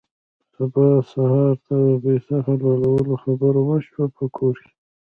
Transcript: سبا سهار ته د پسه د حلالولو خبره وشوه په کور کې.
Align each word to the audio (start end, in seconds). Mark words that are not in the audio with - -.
سبا 0.53 0.87
سهار 1.11 1.53
ته 1.67 1.77
د 1.87 1.91
پسه 2.03 2.35
د 2.39 2.41
حلالولو 2.45 3.13
خبره 3.23 3.59
وشوه 3.69 4.05
په 4.15 4.23
کور 4.35 4.55
کې. 4.63 4.73